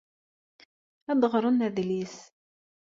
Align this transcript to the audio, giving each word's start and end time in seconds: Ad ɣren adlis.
Ad 1.11 1.21
ɣren 1.31 1.63
adlis. 1.67 2.15